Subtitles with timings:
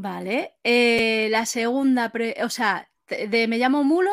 [0.00, 0.54] Vale.
[0.62, 2.12] Eh, la segunda,
[2.44, 4.12] o sea, de Me llamo Mulo,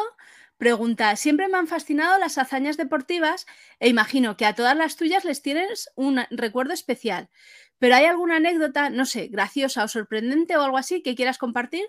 [0.58, 3.46] pregunta, siempre me han fascinado las hazañas deportivas
[3.80, 7.29] e imagino que a todas las tuyas les tienes un recuerdo especial.
[7.77, 11.86] Pero ¿hay alguna anécdota, no sé, graciosa o sorprendente o algo así que quieras compartir?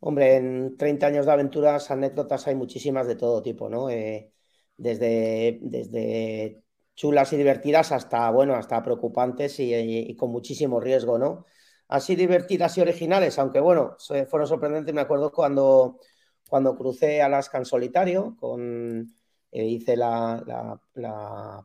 [0.00, 3.88] Hombre, en 30 años de aventuras, anécdotas hay muchísimas de todo tipo, ¿no?
[3.88, 4.32] Eh,
[4.76, 6.60] desde, desde
[6.96, 11.46] chulas y divertidas hasta, bueno, hasta preocupantes y, con muchísimo riesgo, ¿no?
[11.88, 13.96] Así divertidas y originales, aunque bueno,
[14.28, 14.94] fueron sorprendentes.
[14.94, 15.98] Me acuerdo cuando,
[16.48, 19.08] cuando crucé Alaska en solitario, con,
[19.56, 20.78] eh, hice la,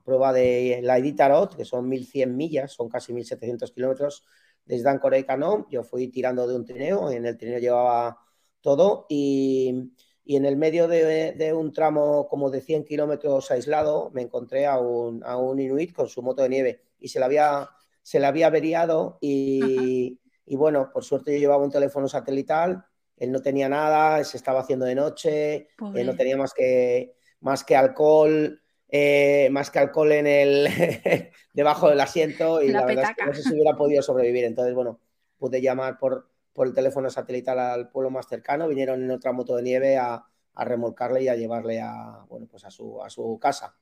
[0.06, 4.24] prueba de la Iditarod, que son 1100 millas, son casi 1700 kilómetros
[4.66, 5.68] desde Ancora y Canón.
[5.70, 8.18] Yo fui tirando de un trineo, en el trineo llevaba
[8.62, 9.92] todo y,
[10.26, 15.60] en el medio de, un tramo como de 100 kilómetros aislado me encontré a un,
[15.60, 17.70] inuit con su moto de nieve y se le había,
[18.02, 22.86] se le había averiado y, bueno, por suerte yo llevaba un teléfono satelital,
[23.18, 27.64] él no tenía nada, se estaba haciendo de noche, él no tenía más que, más
[27.64, 28.58] que alcohol.
[28.94, 30.68] Eh, más que alcohol en el
[31.54, 34.44] debajo del asiento y la, verdad es que no sé si hubiera podido sobrevivir.
[34.44, 35.00] Entonces, bueno,
[35.38, 39.56] pude llamar por, por el teléfono satelital al pueblo más cercano, vinieron en otra moto
[39.56, 43.76] de nieve a, remolcarle y a llevarle a, bueno, pues a, su, a su casa.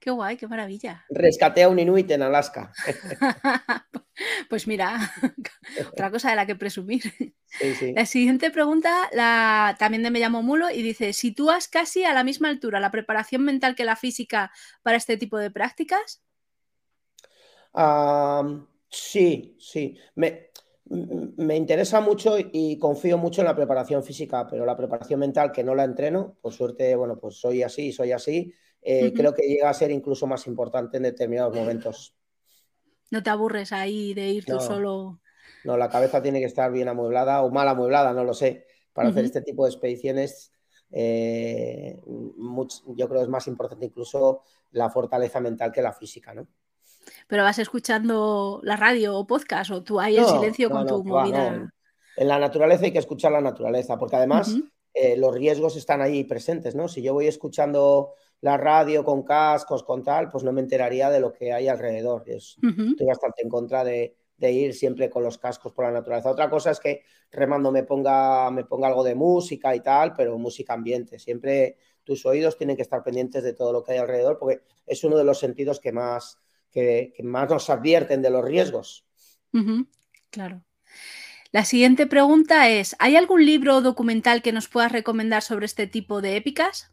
[0.00, 1.04] Qué guay, qué maravilla.
[1.10, 2.72] Rescaté a un inuit en Alaska.
[4.48, 4.98] pues mira,
[5.92, 7.02] otra cosa de la que presumir.
[7.94, 12.22] La siguiente pregunta la, también de Me llamo Mulo y dice, ¿sitúas casi a la
[12.22, 16.22] misma altura la preparación mental que la física para este tipo de prácticas?
[18.88, 19.96] sí, sí.
[20.14, 20.50] Me,
[20.88, 25.64] me interesa mucho y confío mucho en la preparación física, pero la preparación mental, que
[25.64, 28.54] no la entreno, por suerte, bueno, pues soy así, soy así,
[28.90, 32.14] eh, creo que llega a ser incluso más importante en determinados momentos.
[33.10, 35.20] No te aburres ahí de ir tú solo.
[35.64, 38.66] No, la cabeza tiene que estar bien amueblada o mal amueblada, no lo sé.
[38.92, 40.52] Para hacer este tipo de expediciones,
[40.90, 46.48] eh, yo creo que es más importante incluso la fortaleza mental que la física, ¿no?
[47.26, 51.72] pero vas escuchando la radio o podcast o tú ahí en silencio con tu movida.
[52.16, 54.56] En la naturaleza hay que escuchar la naturaleza, porque además
[54.92, 56.88] eh, los riesgos están ahí presentes, ¿no?
[56.88, 61.20] Si yo voy escuchando la radio con cascos, con tal, pues no me enteraría de
[61.20, 62.24] lo que hay alrededor.
[62.26, 66.30] Estoy bastante en contra de, ir siempre con los cascos por la naturaleza.
[66.30, 70.38] Otra cosa es que remando me ponga, me ponga algo de música y tal, pero
[70.38, 71.18] música ambiente.
[71.18, 75.02] Siempre tus oídos tienen que estar pendientes de todo lo que hay alrededor, porque es
[75.02, 76.38] uno de los sentidos que más,
[76.70, 79.04] que, más nos advierten de los riesgos.
[80.30, 80.62] claro.
[81.50, 85.86] La siguiente pregunta es, ¿hay algún libro o documental que nos puedas recomendar sobre este
[85.86, 86.92] tipo de épicas?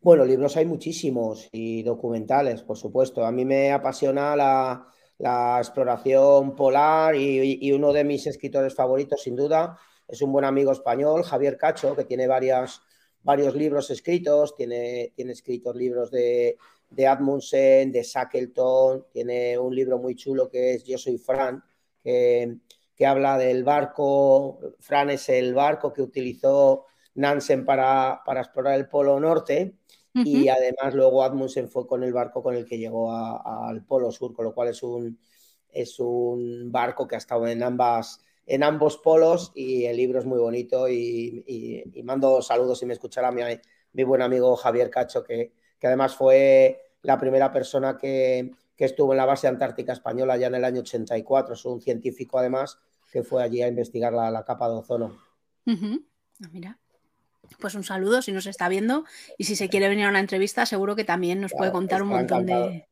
[0.00, 3.24] Bueno, libros hay muchísimos y documentales, por supuesto.
[3.26, 9.76] A mí me apasiona la, exploración polar y, uno de mis escritores favoritos, sin duda,
[10.06, 15.74] es un buen amigo español, Javier Cacho, que tiene varios libros escritos, tiene, tiene escritos
[15.74, 16.56] libros de,
[16.90, 21.62] de Admundsen, de Shackleton, tiene un libro muy chulo que es Yo soy Fran,
[22.02, 22.58] que,
[23.06, 29.76] habla del barco, Fran es el barco que utilizó Nansen para, explorar el Polo Norte
[30.14, 34.34] y además luego Admundsen fue con el barco con el que llegó al Polo Sur,
[34.34, 35.18] con lo cual es un,
[35.68, 40.24] es un barco que ha estado en ambas en ambos polos y el libro es
[40.24, 43.42] muy bonito y, mando saludos si me escuchará mi,
[43.92, 49.16] mi buen amigo Javier Cacho que, que además fue la primera persona que, estuvo en
[49.16, 51.54] la base antártica española ya en el año 84.
[51.54, 52.78] Es un científico además
[53.10, 55.18] que fue allí a investigar la, capa de ozono.
[56.44, 56.78] Ah, mira.
[57.58, 59.04] Pues un saludo si nos está viendo
[59.36, 62.08] y si se quiere venir a una entrevista seguro que también nos puede contar un
[62.08, 62.88] montón de,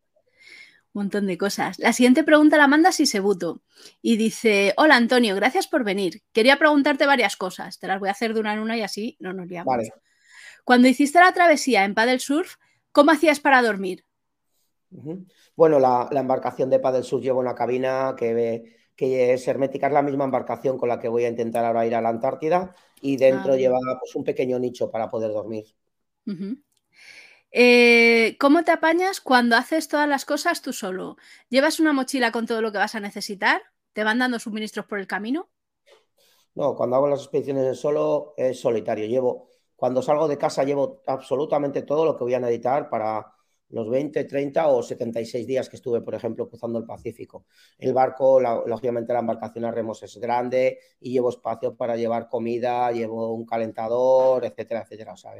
[0.96, 1.78] montón de cosas.
[1.78, 3.62] La siguiente pregunta la manda Sisebuto
[4.02, 6.22] y dice, hola Antonio, gracias por venir.
[6.32, 9.16] Quería preguntarte varias cosas, te las voy a hacer de una en una y así
[9.20, 9.76] no nos liamos.
[10.64, 12.56] Cuando hiciste la travesía en Paddle Surf,
[12.90, 14.04] ¿cómo hacías para dormir?
[15.54, 20.02] Bueno, la, embarcación de Paddle Surf lleva una cabina que, que es hermética, es la
[20.02, 23.52] misma embarcación con la que voy a intentar ahora ir a la Antártida y dentro
[23.52, 25.66] ah, lleva pues, un pequeño nicho para poder dormir.
[27.50, 31.16] Eh, ¿Cómo te apañas cuando haces todas las cosas tú solo?
[31.48, 33.62] ¿Llevas una mochila con todo lo que vas a necesitar?
[33.92, 35.48] ¿Te van dando suministros por el camino?
[36.54, 39.06] No, cuando hago las expediciones solo es solitario.
[39.06, 43.35] Llevo cuando salgo de casa llevo absolutamente todo lo que voy a necesitar para
[43.70, 47.46] los 20, 30 o 76 días que estuve, por ejemplo, cruzando el Pacífico.
[47.78, 52.90] El barco, lógicamente la embarcación a remos es grande y llevo espacio para llevar comida,
[52.92, 55.14] llevo un calentador, etcétera, etcétera.
[55.14, 55.32] O sea,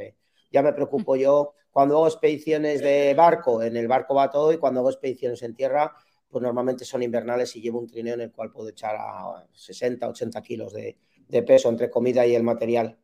[0.51, 1.55] ya me preocupo yo.
[1.71, 5.55] Cuando hago expediciones de barco, en el barco va todo y cuando hago expediciones en
[5.55, 5.95] tierra,
[6.29, 10.09] pues normalmente son invernales y llevo un trineo en el cual puedo echar a 60,
[10.09, 10.97] 80 kilos de,
[11.43, 12.99] peso entre comida y el material.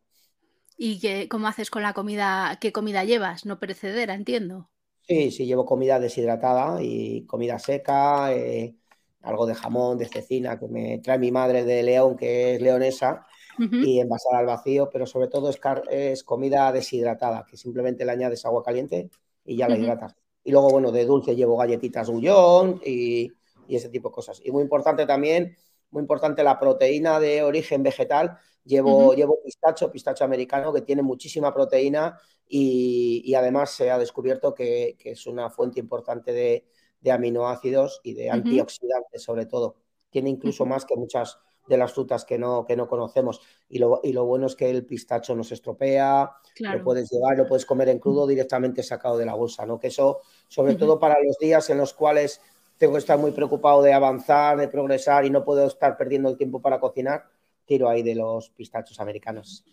[0.78, 2.58] ¿Y qué, cómo haces con la comida?
[2.60, 3.44] ¿Qué comida llevas?
[3.44, 4.71] No perecedera, entiendo.
[5.06, 8.76] Sí, sí, llevo comida deshidratada y comida seca, eh,
[9.22, 13.26] algo de jamón, de cecina que me trae mi madre de León, que es leonesa,
[13.58, 15.60] y envasada al vacío, pero sobre todo es,
[15.90, 19.10] es, comida deshidratada, que simplemente le añades agua caliente
[19.44, 20.16] y ya la hidratas.
[20.42, 23.32] Y luego, bueno, de dulce llevo galletitas bullón y,
[23.68, 24.40] ese tipo de cosas.
[24.44, 25.56] Y muy importante también,
[25.92, 28.38] muy importante la proteína de origen vegetal.
[28.64, 32.18] Llevo, llevo pistacho, pistacho americano, que tiene muchísima proteína
[32.48, 39.22] y, además se ha descubierto que, es una fuente importante de, aminoácidos y de antioxidantes,
[39.22, 39.76] sobre todo.
[40.10, 43.40] Tiene incluso más que muchas de las frutas que no, que no conocemos.
[43.68, 47.36] Y lo, y lo bueno es que el pistacho no se estropea, lo puedes llevar,
[47.36, 49.78] lo puedes comer en crudo directamente sacado de la bolsa, ¿no?
[49.78, 52.40] Que eso, sobre todo para los días en los cuales
[52.82, 56.36] tengo que estar muy preocupado de avanzar, de progresar y no puedo estar perdiendo el
[56.36, 57.26] tiempo para cocinar,
[57.64, 59.64] tiro ahí de los pistachos americanos.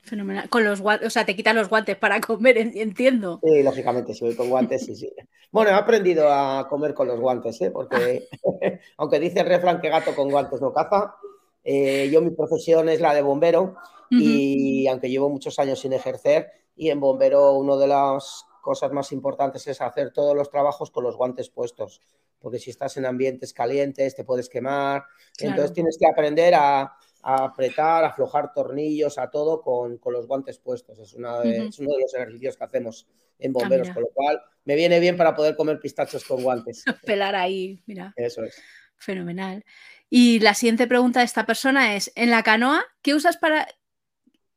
[0.00, 0.48] Fenomenal.
[0.48, 3.38] Con los guantes, o sea, te quitan los guantes para comer, entiendo.
[3.40, 5.12] Sí, lógicamente, si voy con guantes, sí, sí.
[5.52, 7.70] Bueno, he aprendido a comer con los guantes, ¿eh?
[7.70, 8.26] porque
[8.96, 11.14] aunque dice el refrán que gato con guantes no caza,
[11.62, 13.76] eh, yo mi profesión es la de bombero
[14.10, 19.12] y aunque llevo muchos años sin ejercer, y en bombero una de las cosas más
[19.12, 22.00] importantes es hacer todos los trabajos con los guantes puestos,
[22.40, 25.04] porque si estás en ambientes calientes te puedes quemar,
[25.38, 30.98] entonces tienes que aprender a a apretar, aflojar tornillos, a todo con, los guantes puestos.
[30.98, 31.70] Es, uno de
[32.00, 33.06] los ejercicios que hacemos
[33.38, 36.84] en ah, bomberos, con lo cual me viene bien para poder comer pistachos con guantes.
[37.06, 38.12] Pelar ahí, mira.
[38.16, 38.60] Eso es.
[38.96, 39.64] Fenomenal.
[40.08, 43.66] Y la siguiente pregunta de esta persona es, ¿en la canoa qué usas para...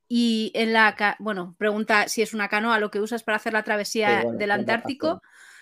[0.07, 1.15] Y en la...
[1.19, 5.21] Bueno, pregunta si es una canoa lo que usas para hacer la travesía del Antártico.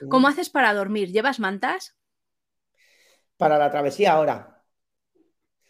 [0.10, 1.12] ¿Cómo haces para dormir?
[1.12, 1.96] ¿Llevas mantas?
[3.42, 4.52] Para la travesía ahora,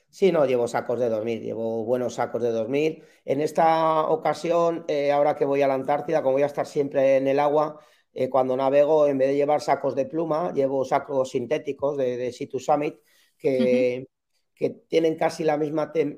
[0.10, 3.02] Sí, no, llevo sacos de dormir, llevo buenos sacos de dormir.
[3.24, 7.16] En esta ocasión, eh, ahora que voy a la Antártida, como voy a estar siempre
[7.16, 7.80] en el agua,
[8.14, 12.34] eh, cuando navego, en vez de llevar sacos de pluma, llevo sacos sintéticos de, de
[12.34, 12.96] Situ Summit
[13.38, 14.06] que,
[14.54, 16.18] que tienen casi la misma eh,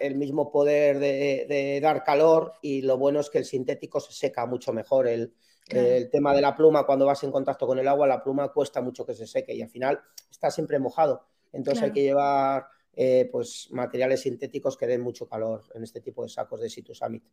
[0.00, 4.46] el mismo poder de, dar calor y lo bueno es que el sintético se seca
[4.46, 5.06] mucho mejor.
[5.06, 5.32] El,
[5.72, 8.80] el tema de la pluma, cuando vas en contacto con el agua, la pluma cuesta
[8.80, 11.26] mucho que se seque y al final está siempre mojado.
[11.52, 16.22] Entonces hay que llevar eh, pues materiales sintéticos que den mucho calor en este tipo
[16.22, 17.24] de sacos de Situ Summit.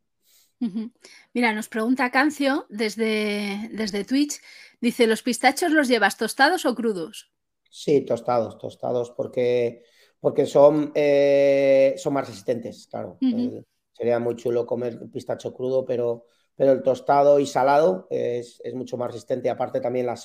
[1.33, 4.41] Mira, nos pregunta Cancio desde, desde Twitch,
[4.81, 7.31] dice, ¿los pistachos los llevas tostados o crudos?
[7.69, 9.83] Sí, tostados, tostados, porque,
[10.19, 13.17] porque son, eh, son más resistentes, claro.
[13.21, 13.63] Eh,
[13.93, 16.25] sería muy chulo comer pistacho crudo, pero,
[16.59, 19.49] pero el tostado y salado es, mucho más resistente.
[19.49, 20.19] Aparte también la,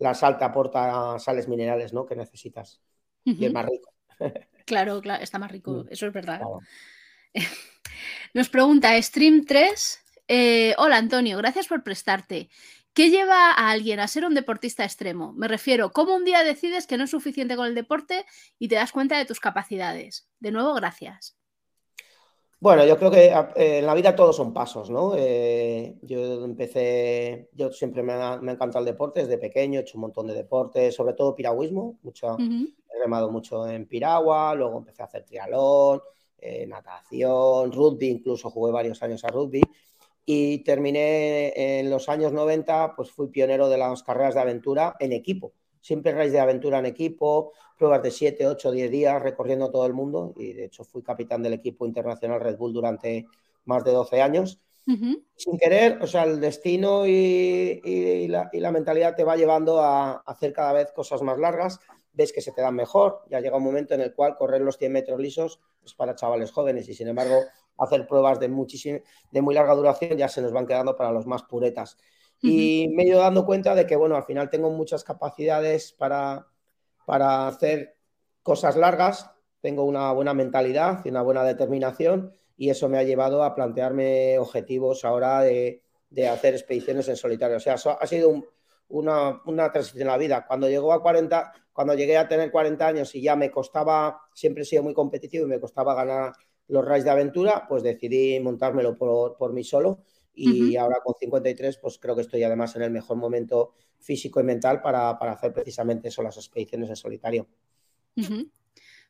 [0.00, 2.04] la sal te aporta sales minerales ¿no?
[2.04, 2.82] que necesitas
[3.22, 3.92] y es más rico.
[4.66, 6.40] Claro, claro, está más rico, mm, eso es verdad.
[8.34, 10.00] Nos pregunta Stream 3.
[10.26, 12.48] Eh, hola Antonio, gracias por prestarte.
[12.92, 15.34] ¿Qué lleva a alguien a ser un deportista extremo?
[15.34, 18.26] Me refiero, ¿cómo un día decides que no es suficiente con el deporte
[18.58, 20.28] y te das cuenta de tus capacidades?
[20.40, 21.36] De nuevo, gracias.
[22.58, 25.14] Bueno, yo creo que eh, en la vida todos son pasos, ¿no?
[25.16, 30.02] Eh, yo empecé, yo siempre me ha, encantado el deporte desde pequeño, he hecho un
[30.02, 35.04] montón de deportes, sobre todo piragüismo, mucho, he remado mucho en piragua, luego empecé a
[35.04, 36.00] hacer trialón,
[36.38, 39.60] eh, natación, rugby, incluso jugué varios años a rugby
[40.24, 45.12] y terminé en los años 90, pues fui pionero de las carreras de aventura en
[45.12, 45.52] equipo
[45.86, 49.92] siempre raíz de aventura en equipo, pruebas de 7, 8, 10 días recorriendo todo el
[49.92, 50.34] mundo.
[50.36, 53.26] Y de hecho fui capitán del equipo internacional Red Bull durante
[53.66, 54.60] más de 12 años.
[54.84, 60.72] Sin querer, o sea, el destino y, la, mentalidad te va llevando a, hacer cada
[60.72, 61.78] vez cosas más largas,
[62.12, 64.78] ves que se te dan mejor, ya llega un momento en el cual correr los
[64.78, 66.88] 100 metros lisos es para chavales jóvenes.
[66.88, 67.36] Y sin embargo
[67.78, 71.44] hacer pruebas de, de muy larga duración ya se nos van quedando para los más
[71.44, 71.96] puretas.
[72.46, 76.46] Y me he ido dando cuenta de que, bueno, al final tengo muchas capacidades para,
[77.04, 77.96] para hacer
[78.42, 83.42] cosas largas, tengo una buena mentalidad y una buena determinación y eso me ha llevado
[83.42, 87.56] a plantearme objetivos ahora de, de hacer expediciones en solitario.
[87.56, 88.44] O sea, ha sido
[88.88, 90.46] una, una, transición en la vida.
[90.46, 94.62] Cuando, llegó a 40, cuando llegué a tener 40 años y ya me costaba, siempre
[94.62, 96.32] he sido muy competitivo y me costaba ganar
[96.68, 100.00] los raids de aventura, pues decidí montármelo por, por mí solo
[100.36, 104.44] y ahora con 53 pues creo que estoy además en el mejor momento físico y
[104.44, 107.48] mental para, hacer precisamente eso, las expediciones en solitario.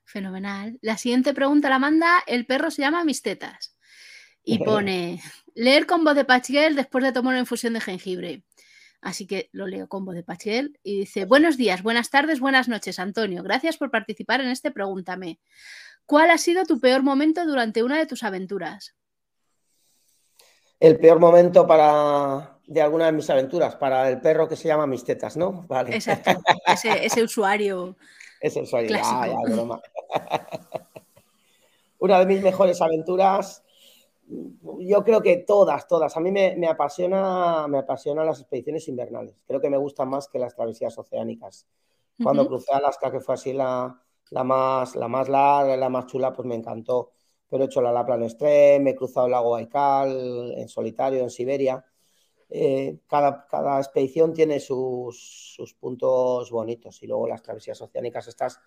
[0.04, 0.78] Fenomenal.
[0.82, 3.76] La siguiente pregunta la manda, el perro se llama Mis tetas
[4.44, 5.20] y pone,
[5.54, 8.44] leer con voz de Pachguel después de tomar una infusión de jengibre.
[9.02, 12.68] Así que lo leo con voz de Pachiel y dice, buenos días, buenas tardes, buenas
[12.68, 13.42] noches, Antonio.
[13.42, 15.38] Gracias por participar en este Pregúntame.
[16.06, 18.96] ¿Cuál ha sido tu peor momento durante una de tus aventuras?
[20.78, 24.86] El peor momento para de alguna de mis aventuras, para el perro que se llama
[24.86, 25.64] Mis Tetas, ¿no?
[25.68, 25.94] Vale.
[25.94, 26.32] Exacto,
[27.00, 27.96] ese, usuario.
[28.40, 29.80] Ese usuario, ya, ya, broma.
[32.00, 33.62] una de mis mejores aventuras
[34.28, 36.16] yo creo que todas, todas.
[36.16, 39.36] A mí me, apasiona, me apasionan las expediciones invernales.
[39.46, 41.66] Creo que me gustan más que las travesías oceánicas.
[42.22, 46.32] Cuando crucé Alaska, que fue así la, la, más, la más larga, la más chula,
[46.32, 47.12] pues me encantó.
[47.48, 51.84] Pero he hecho la Lapland Extreme, he cruzado el lago Baikal en solitario en Siberia.
[52.48, 58.60] Eh, cada, cada, expedición tiene sus, sus, puntos bonitos y luego las travesías oceánicas estás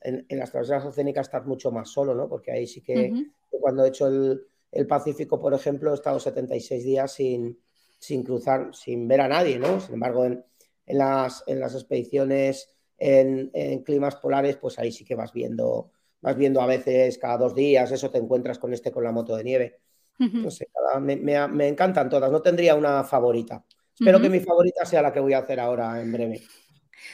[0.00, 2.28] en, las travesías oceánicas estás mucho más solo, ¿no?
[2.28, 3.12] Porque ahí sí que
[3.50, 7.58] cuando he hecho el, el Pacífico, por ejemplo, he estado 76 días sin,
[7.98, 9.80] sin cruzar, sin ver a nadie, ¿no?
[9.80, 10.44] Sin embargo, en,
[10.86, 13.50] las, en las, expediciones en,
[13.84, 15.90] climas polares, pues ahí sí que vas viendo,
[16.24, 19.36] vas viendo a veces cada dos días, eso te encuentras con este con la moto
[19.36, 19.80] de nieve.
[20.18, 20.68] No sé,
[21.00, 23.62] me, encantan todas, no tendría una favorita.
[23.92, 26.42] Espero que mi favorita sea la que voy a hacer ahora en breve.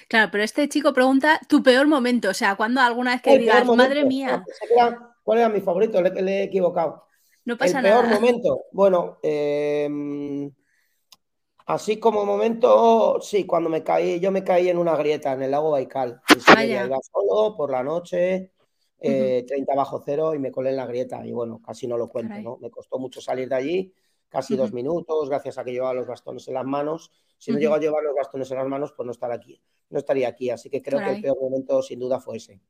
[0.07, 3.67] Claro, pero este chico pregunta tu peor momento, o sea, cuando alguna vez que digas,
[3.67, 4.45] madre mía.
[5.25, 6.01] ¿Cuál era mi favorito?
[6.01, 7.05] le he equivocado.
[7.45, 10.53] No pasa el peor momento, bueno, em,
[11.67, 15.51] así como momento, sí, cuando me caí, yo me caí en una grieta en el
[15.51, 16.21] lago Baikal.
[16.29, 18.53] Y iba solo por la noche,
[19.01, 21.25] 30 eh, bajo cero y me colé en la grieta.
[21.27, 22.59] Y bueno, casi no lo cuento, ¿no?
[22.59, 23.95] Me costó mucho salir de allí,
[24.29, 27.11] casi dos minutos, gracias a que llevaba los bastones en las manos.
[27.39, 29.99] Si no llego a llevar los bastones en las manos, pues no estar aquí, no
[29.99, 30.51] estaría aquí.
[30.51, 32.61] Así que creo que el peor momento sin duda fue ese.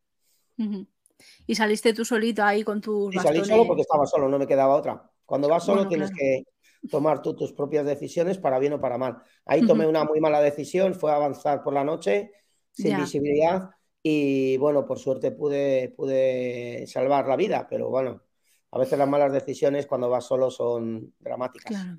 [1.47, 3.15] Y saliste tú solito ahí con tus.
[3.15, 5.11] Y salí solo porque estaba solo, no me quedaba otra.
[5.27, 6.45] Cuando vas solo tienes que
[6.89, 9.19] tomar tú tus propias decisiones para bien o para mal.
[9.45, 12.31] Ahí tomé una muy mala decisión, fue avanzar por la noche
[12.73, 13.71] sin visibilidad
[14.03, 18.23] y bueno, por suerte pude, pude salvar la vida, pero bueno,
[18.71, 21.71] a veces las malas decisiones cuando vas solo son dramáticas.
[21.71, 21.99] Claro.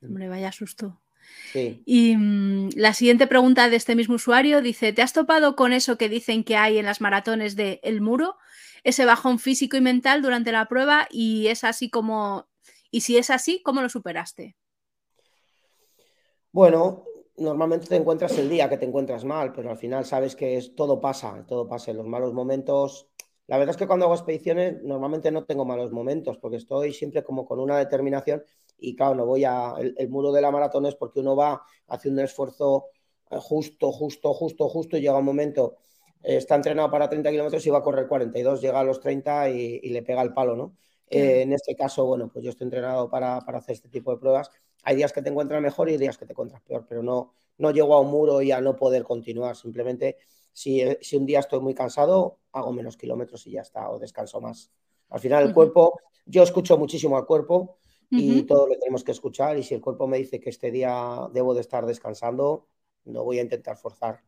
[0.00, 0.06] Mm.
[0.06, 1.00] Hombre, vaya susto.
[1.52, 1.82] Sí.
[1.86, 5.96] Y mm, la siguiente pregunta de este mismo usuario dice, ¿te has topado con eso
[5.96, 8.36] que dicen que hay en las maratones de El Muro?
[8.82, 12.48] Ese bajón físico y mental durante la prueba y es así como...
[12.90, 14.56] Y si es así, ¿cómo lo superaste?
[16.50, 17.04] Bueno,
[17.40, 20.74] normalmente te encuentras el día que te encuentras mal, pero al final sabes que es,
[20.76, 21.90] todo pasa, todo pasa.
[21.90, 23.10] En los malos momentos
[23.50, 27.24] la verdad es que cuando hago expediciones normalmente no tengo malos momentos porque estoy siempre
[27.24, 28.44] como con una determinación
[28.78, 29.74] y claro, no voy a...
[29.80, 32.86] El, muro de la maratón es porque uno va haciendo un esfuerzo
[33.28, 35.78] eh, justo, justo, justo, justo y llega un momento,
[36.22, 39.50] eh, está entrenado para 30 kilómetros y va a correr 42, llega a los 30
[39.50, 40.76] y, le pega el palo, ¿no?
[41.08, 44.48] Eh, en este caso, bueno, pues yo estoy entrenado para, hacer este tipo de pruebas.
[44.84, 47.70] Hay días que te encuentras mejor y días que te encuentras peor, pero no, no
[47.70, 49.56] llego a un muro y a no poder continuar.
[49.56, 50.16] Simplemente,
[50.52, 54.40] si, si un día estoy muy cansado, hago menos kilómetros y ya está, o descanso
[54.40, 54.70] más.
[55.10, 57.78] Al final el cuerpo, yo escucho muchísimo al cuerpo
[58.10, 61.28] y todo lo tenemos que escuchar y si el cuerpo me dice que este día
[61.32, 62.66] debo de estar descansando,
[63.04, 64.20] no voy a intentar forzar.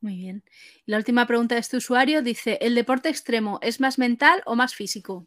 [0.00, 0.44] Muy bien.
[0.84, 4.74] La última pregunta de este usuario dice, ¿el deporte extremo es más mental o más
[4.74, 5.26] físico?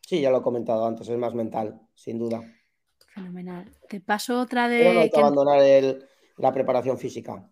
[0.00, 2.42] Sí, ya lo he comentado antes, es más mental, sin duda.
[3.14, 3.70] Fenomenal.
[3.88, 4.78] Te paso otra de...
[4.78, 5.60] Pero no hay que abandonar
[6.36, 7.48] la preparación física.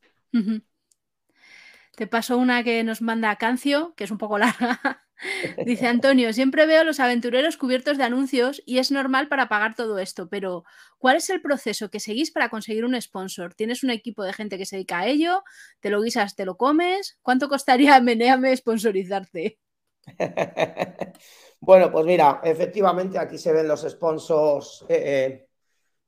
[1.96, 4.80] Te paso una que nos manda Cancio, que es un poco larga.
[5.66, 9.98] Dice Antonio, siempre veo los aventureros cubiertos de anuncios y es normal para pagar todo
[9.98, 10.64] esto, pero
[10.98, 13.54] ¿cuál es el proceso que seguís para conseguir un sponsor?
[13.54, 15.44] ¿Tienes un equipo de gente que se dedica a ello?
[15.80, 17.18] ¿Te lo guisas, te lo comes?
[17.20, 19.58] ¿Cuánto costaría Meneame sponsorizarte?
[21.60, 24.86] bueno, pues mira, efectivamente aquí se ven los sponsors.
[24.88, 25.49] Eh, eh,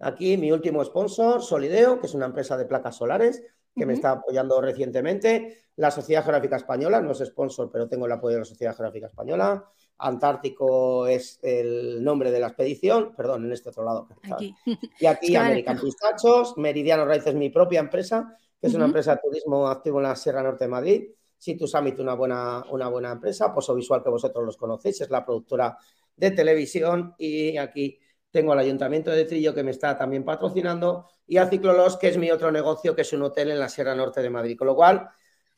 [0.03, 3.43] aquí mi último sponsor, Solideo, que es una empresa de placas solares
[3.75, 5.65] que me está apoyando recientemente.
[5.77, 9.07] La Sociedad Geográfica Española, no es sponsor, pero tengo el apoyo de la Sociedad Geográfica
[9.07, 9.65] Española.
[9.99, 14.09] Antártico es el nombre de la expedición, perdón, en este otro lado.
[14.99, 19.21] Y aquí American Pistachos, Meridiano Raíces es mi propia empresa, que es una empresa de
[19.23, 21.05] turismo activo en la Sierra Norte de Madrid.
[21.39, 23.53] Situ Summit, una buena, una buena empresa.
[23.55, 25.77] Poso Visual, que vosotros los conocéis, es la productora
[26.17, 27.15] de televisión.
[27.19, 27.99] Y aquí
[28.33, 32.17] tengo al Ayuntamiento de Trillo que me está también patrocinando y a Ciclolos, que es
[32.17, 34.57] mi otro negocio, que es un hotel en la Sierra Norte de Madrid.
[34.57, 35.11] Con lo cual,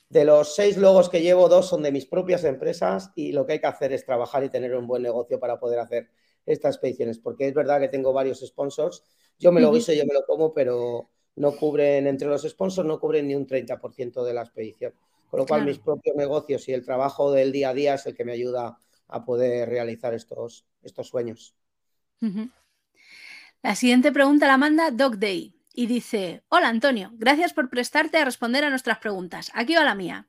[0.09, 3.55] de los seis logos que llevo, dos son de mis propias empresas y lo que
[3.55, 6.11] hay que hacer es trabajar y tener un buen negocio para poder hacer
[6.45, 9.03] estas expediciones, porque es verdad que tengo varios sponsors.
[9.39, 12.99] Yo me lo guiso, yo me lo como, pero no cubren, entre los sponsors no
[13.01, 14.93] cubren ni un 30% de la expedición.
[15.31, 18.15] Con lo cual, mis propios negocios y el trabajo del día a día es el
[18.15, 18.79] que me ayuda
[19.09, 21.57] a poder realizar estos, estos sueños.
[23.65, 28.25] La siguiente pregunta la manda Dog Day y dice, hola Antonio, gracias por prestarte a
[28.27, 29.51] responder a nuestras preguntas.
[29.55, 30.29] Aquí va la mía.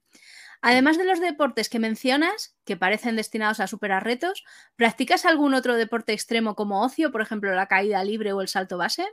[0.62, 4.46] Además de los deportes que mencionas, que parecen destinados a superar retos,
[4.78, 8.78] ¿practicas algún otro deporte extremo como ocio, por ejemplo la caída libre o el salto
[8.78, 9.06] base?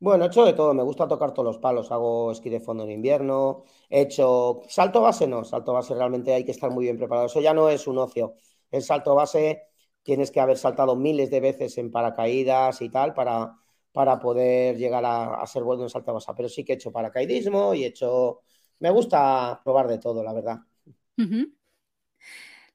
[0.00, 2.84] Bueno, he hecho de todo, me gusta tocar todos los palos, hago esquí de fondo
[2.84, 6.96] en invierno, he hecho salto base, no, salto base realmente hay que estar muy bien
[6.96, 8.36] preparado, eso ya no es un ocio,
[8.70, 9.68] el salto base
[10.02, 13.56] tienes que haber saltado miles de veces en paracaídas y tal para,
[13.92, 17.74] para poder llegar a, ser bueno en salto base, pero sí que he hecho paracaidismo
[17.74, 18.40] y he hecho,
[18.80, 20.58] me gusta probar de todo, la verdad.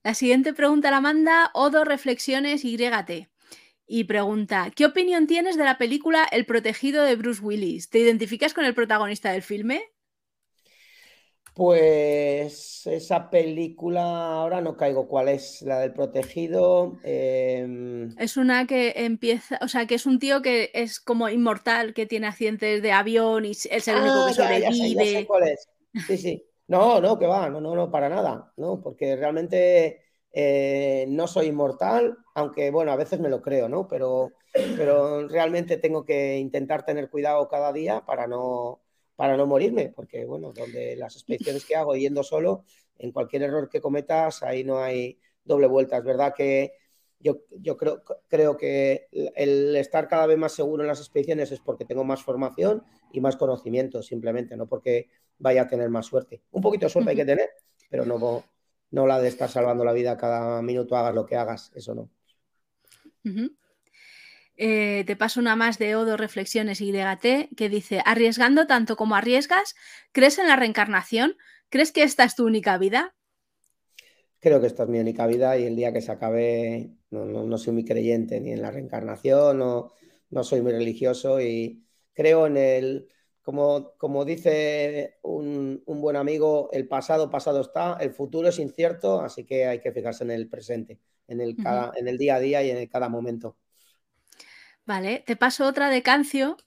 [0.03, 3.29] La siguiente pregunta la manda Odo Reflexiones YT
[3.87, 7.89] y pregunta, ¿qué opinión tienes de la película El protegido de Bruce Willis?
[7.89, 9.92] ¿Te identificas con el protagonista del filme?
[11.53, 16.97] Pues esa película, ahora no caigo cuál es, la del protegido.
[17.03, 21.93] Em, es una que empieza, o sea, que es un tío que es como inmortal,
[21.93, 25.27] que tiene accidentes de avión y es el único que ah, sobrevive.
[25.27, 25.69] cuál es.
[26.07, 26.43] Sí, sí.
[26.67, 28.81] No, no, que va, no, no, no, para nada, ¿no?
[28.81, 33.87] Porque realmente eh, no soy inmortal, aunque bueno, a veces me lo creo, ¿no?
[33.87, 34.31] Pero,
[34.75, 38.82] pero realmente tengo que intentar tener cuidado cada día para no,
[39.15, 42.63] para no morirme, porque bueno, donde las expediciones que hago yendo solo,
[42.97, 45.97] en cualquier error que cometas, ahí no hay doble vuelta.
[45.97, 46.73] Es verdad que
[47.19, 51.59] yo, yo creo, creo que el estar cada vez más seguro en las expediciones es
[51.59, 56.41] porque tengo más formación y más conocimiento, simplemente, no porque vaya a tener más suerte.
[56.51, 57.49] Un poquito de suerte hay que tener,
[57.89, 58.43] pero no,
[58.91, 62.09] no la de estar salvando la vida cada minuto, hagas lo que hagas, eso no.
[64.55, 69.75] Eh, te paso una más de Odo Reflexiones YT que dice, arriesgando tanto como arriesgas,
[70.11, 71.35] ¿crees en la reencarnación?
[71.69, 73.15] ¿Crees que esta es tu única vida?
[74.39, 77.73] Creo que esta es mi única vida y el día que se acabe no, soy
[77.73, 79.91] muy creyente ni en la reencarnación, no,
[80.29, 81.83] no soy muy religioso y
[82.13, 83.07] creo en el,
[83.41, 89.65] como, dice un, buen amigo, el pasado pasado está, el futuro es incierto, así que
[89.65, 91.55] hay que fijarse en el presente, en el,
[91.95, 93.57] en el día a día y en cada momento.
[94.85, 96.57] Vale, te paso otra de Cancio,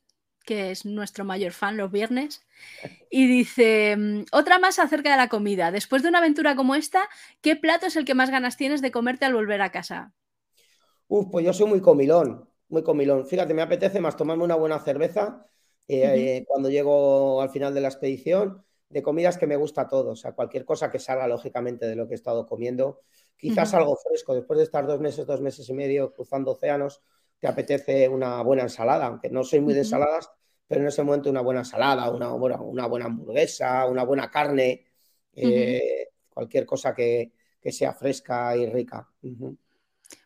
[0.44, 2.46] que es nuestro mayor fan los viernes,
[3.10, 5.70] y dice, mm, otra más acerca de la comida.
[5.70, 7.08] Después de una aventura como esta,
[7.42, 10.14] ¿qué plato es el que más ganas tienes de comerte al volver a casa?
[11.08, 13.26] Uf, pues yo soy muy comilón, muy comilón.
[13.26, 15.46] Fíjate, me apetece más tomarme una buena cerveza
[15.88, 20.16] eh, cuando llego al final de la expedición, de comidas que me gusta todo, o
[20.16, 23.02] sea, cualquier cosa que salga lógicamente de lo que he estado comiendo,
[23.36, 27.02] quizás algo fresco, después de estar dos meses, dos meses y medio cruzando océanos,
[27.38, 30.30] te apetece una buena ensalada, aunque no soy muy de ensaladas,
[30.66, 34.84] pero en ese momento una buena ensalada, una, una buena hamburguesa, una buena carne,
[35.34, 37.32] eh, cualquier cosa que,
[37.68, 39.08] sea fresca y rica.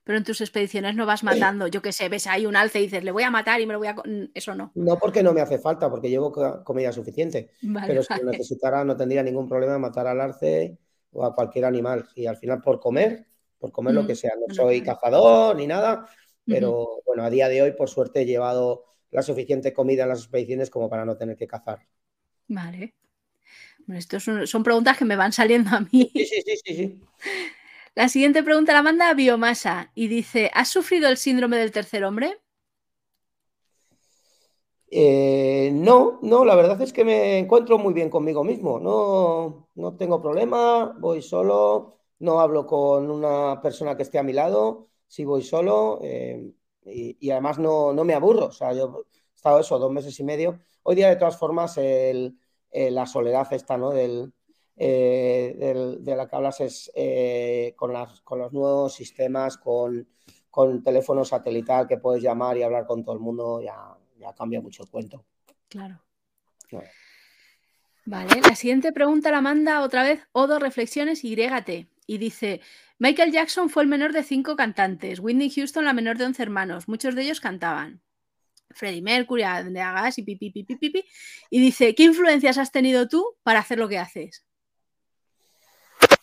[0.05, 2.83] Pero en tus expediciones no vas matando, yo qué sé, ves ahí un alce y
[2.83, 3.97] dices, le voy a matar y me lo voy a...
[4.35, 4.73] Eso no.
[4.75, 6.33] No porque no me hace falta, porque llevo
[6.65, 7.51] comida suficiente.
[7.87, 10.77] pero si lo necesitara no tendría ningún problema matar al alce
[11.13, 12.07] o a cualquier animal.
[12.15, 13.27] Y al final por comer,
[13.59, 14.33] por comer lo que sea.
[14.37, 16.07] No soy cazador ni nada,
[16.51, 20.21] pero bueno, a día de hoy por suerte he llevado la suficiente comida en las
[20.21, 21.87] expediciones como para no tener que cazar.
[22.49, 22.95] Vale.
[23.87, 26.11] Bueno, estas son, son preguntas que me van saliendo a mí.
[26.15, 26.75] Sí, sí, sí, sí.
[26.77, 27.01] sí.
[27.95, 32.05] La siguiente pregunta la manda a Biomasa y dice: ¿Has sufrido el síndrome del tercer
[32.05, 32.39] hombre?
[34.93, 38.81] Eh, no, no, la verdad es que me encuentro muy bien conmigo mismo.
[38.81, 44.33] No, no tengo problema, voy solo, no hablo con una persona que esté a mi
[44.33, 48.47] lado, si voy solo eh, y, además no, me aburro.
[48.47, 50.61] O sea, yo he estado eso dos meses y medio.
[50.85, 51.79] Hoy día, de todas formas,
[52.73, 53.91] la soledad esta, ¿no?
[53.91, 54.33] Del,
[54.83, 57.93] eh, de, la que hablas es eh, con,
[58.25, 60.09] con los nuevos sistemas, con,
[60.49, 64.63] con teléfono satelital que puedes llamar y hablar con todo el mundo, ya, ya cambia
[64.63, 65.27] mucho el cuento.
[65.69, 66.01] Claro.
[68.07, 72.61] Vale, la siguiente pregunta la manda otra vez Odo Reflexiones YT y dice,
[72.99, 76.89] Michael Jackson fue el menor de cinco cantantes, Whitney Houston la menor de once hermanos,
[76.89, 78.01] muchos de ellos cantaban.
[78.71, 81.05] Freddie Mercury, Andrea Gas y pipi, pipi, pipi,
[81.51, 84.45] y dice, ¿qué influencias has tenido tú para hacer lo que haces?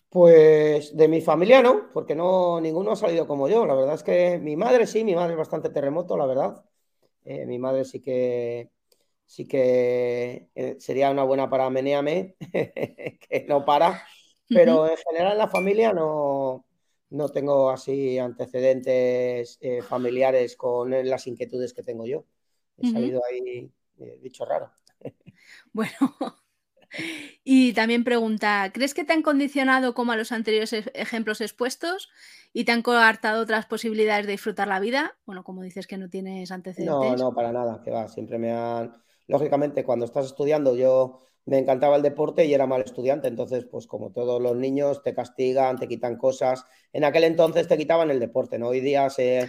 [0.09, 3.65] Pues de mi familia no, porque no ninguno ha salido como yo.
[3.65, 6.63] La verdad es que mi madre sí, mi madre es bastante terremoto, la verdad.
[7.25, 8.71] Eh, mi madre sí que
[9.27, 14.01] sí que eh, sería una buena para meneame, que no para.
[14.49, 16.65] Pero en general en la familia no,
[17.09, 22.25] no tengo así antecedentes eh, familiares con las inquietudes que tengo yo.
[22.77, 23.69] He salido ahí
[24.21, 24.71] dicho raro.
[25.73, 25.93] Bueno,
[27.43, 32.09] y también pregunta, ¿crees que te han condicionado como a los anteriores ejemplos expuestos
[32.53, 35.15] y te han coartado otras posibilidades de disfrutar la vida?
[35.25, 36.95] Bueno, como dices que no tienes antecedentes.
[36.95, 38.93] No, no, para nada, que va, siempre me han,
[39.27, 43.87] lógicamente, cuando estás estudiando, yo me encantaba el deporte y era mal estudiante, entonces, pues
[43.87, 46.65] como todos los niños, te castigan, te quitan cosas.
[46.91, 48.67] En aquel entonces te quitaban el deporte, ¿no?
[48.67, 49.47] Hoy día se,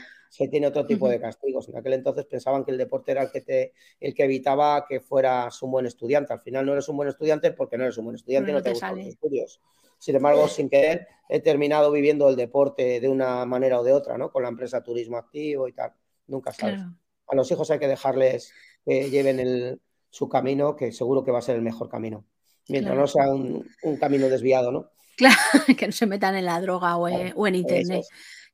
[0.48, 1.68] tiene otro tipo de castigos.
[1.68, 5.00] En aquel entonces pensaban que el deporte era el que, te, el que evitaba que
[5.00, 6.32] fueras un buen estudiante.
[6.32, 8.62] Al final no eres un buen estudiante porque no eres un buen estudiante y no,
[8.62, 9.60] te, gustan los estudios.
[9.98, 14.16] Sin embargo, sin querer, he terminado viviendo el deporte de una manera o de otra,
[14.16, 14.30] ¿no?
[14.30, 15.92] Con la empresa Turismo Activo y tal.
[16.28, 16.80] Nunca sabes.
[17.26, 18.52] A los hijos hay que dejarles
[18.84, 22.24] que lleven el, su camino, que seguro que va a ser el mejor camino.
[22.68, 23.64] Mientras no sea un,
[23.98, 24.90] camino desviado, ¿no?
[25.16, 25.36] Claro,
[25.78, 28.04] que no se metan en la droga o, en, internet,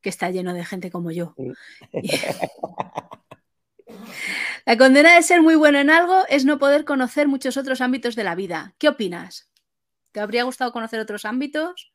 [0.01, 1.35] que está lleno de gente como yo.
[4.65, 8.15] La condena de ser muy bueno en algo es no poder conocer muchos otros ámbitos
[8.15, 8.73] de la vida.
[8.79, 9.51] ¿Qué opinas?
[10.11, 11.91] ¿Te habría gustado conocer otros ámbitos?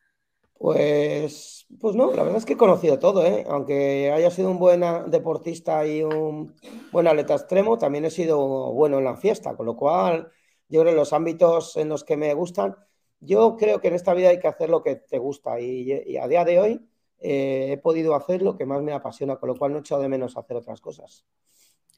[0.60, 3.46] Pues, pues no, la verdad es que he conocido todo, ¿eh?
[3.48, 6.54] aunque haya sido un buen deportista y un
[6.92, 10.30] buen atleta extremo, también he sido bueno en la fiesta, con lo cual
[10.68, 12.76] yo creo que los ámbitos en los que me gustan,
[13.20, 16.28] yo creo que en esta vida hay que hacer lo que te gusta y, a
[16.28, 16.86] día de hoy
[17.20, 20.02] eh, he podido hacer lo que más me apasiona, con lo cual no he echado
[20.02, 21.24] de menos hacer otras cosas.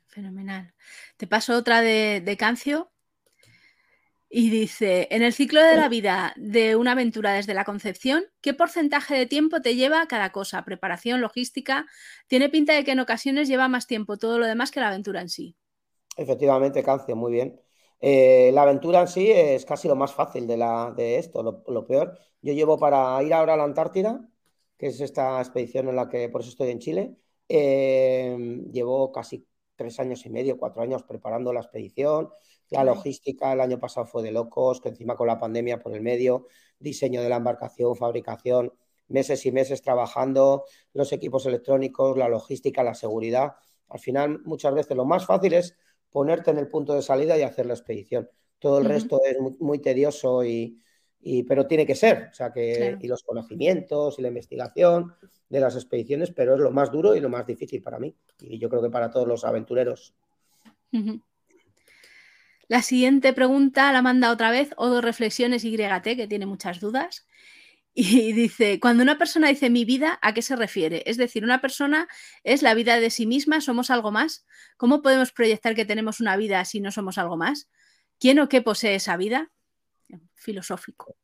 [0.06, 0.72] Fenomenal.
[1.16, 2.92] Te paso otra de, de Cancio.
[4.34, 8.54] Y dice, en el ciclo de la vida de una aventura desde la concepción, ¿qué
[8.54, 10.64] porcentaje de tiempo te lleva cada cosa?
[10.64, 11.84] Preparación, logística.
[12.28, 15.20] Tiene pinta de que en ocasiones lleva más tiempo todo lo demás que la aventura
[15.20, 15.54] en sí.
[16.16, 17.60] Efectivamente, Cancio, muy bien.
[18.00, 21.62] Eh, la aventura en sí es casi lo más fácil de, la, de esto.
[21.66, 24.26] Lo, peor, yo llevo para ir ahora a la Antártida,
[24.78, 27.16] que es esta expedición en la que por eso estoy en Chile.
[27.50, 32.30] Eh, llevo casi tres años y medio, cuatro años preparando la expedición
[32.72, 36.00] la logística el año pasado fue de locos, que encima con la pandemia por el
[36.00, 36.46] medio,
[36.78, 38.72] diseño de la embarcación, fabricación,
[39.08, 43.54] meses y meses trabajando, los equipos electrónicos, la logística, la seguridad.
[43.88, 45.76] Al final, muchas veces lo más fácil es
[46.10, 48.28] ponerte en el punto de salida y hacer la expedición.
[48.58, 50.78] Todo el resto es muy, tedioso y,
[51.48, 55.14] pero tiene que ser, o sea que y los conocimientos y la investigación
[55.48, 58.58] de las expediciones, pero es lo más duro y lo más difícil para mí y
[58.58, 60.14] yo creo que para todos los aventureros.
[62.68, 67.26] La siguiente pregunta la manda otra vez Odo Reflexiones YT, que tiene muchas dudas.
[67.94, 71.02] Y dice, cuando una persona dice mi vida, ¿a qué se refiere?
[71.04, 72.08] Es decir, una persona
[72.42, 74.46] es la vida de sí misma, somos algo más.
[74.78, 77.68] ¿Cómo podemos proyectar que tenemos una vida si no somos algo más?
[78.18, 79.52] ¿Quién o qué posee esa vida?
[80.34, 81.16] Filosófico.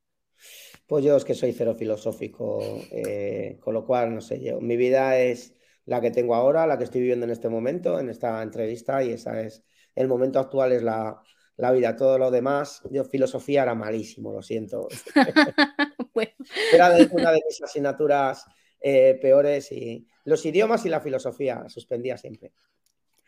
[0.87, 4.77] Pues yo es que soy cero filosófico, eh, con lo cual, no sé, yo, mi
[4.77, 8.43] vida es la que tengo ahora, la que estoy viviendo en este momento, en esta
[8.43, 9.65] entrevista, y esa es,
[10.01, 11.21] el momento actual es la,
[11.57, 14.89] la vida, todo lo demás, yo filosofía era malísimo, lo siento.
[16.73, 18.45] Era una de mis asignaturas
[18.81, 22.53] eh, peores y los idiomas y la filosofía suspendía siempre.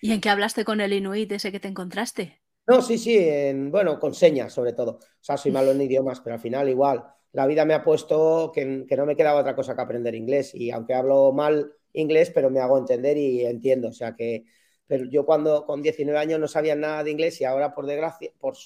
[0.01, 2.41] ¿Y en qué hablaste con el inuit ese que te encontraste?
[2.67, 3.21] No, sí, sí,
[3.69, 4.93] bueno, con señas sobre todo.
[4.93, 8.51] O sea, soy malo en idiomas, pero al final igual la vida me ha puesto
[8.53, 12.31] que, que no me quedaba otra cosa que aprender inglés y aunque hablo mal inglés,
[12.35, 13.89] pero me hago entender y entiendo.
[13.89, 14.45] O sea que
[14.91, 18.33] pero yo cuando con 19 años no sabía nada de inglés y ahora por desgracia,
[18.41, 18.57] por,